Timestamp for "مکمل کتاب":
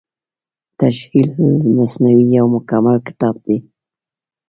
2.55-3.35